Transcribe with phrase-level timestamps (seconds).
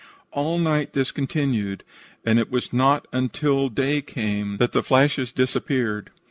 [0.31, 1.83] All night this continued,
[2.25, 6.09] and it was not until day came that the flashes disappeared.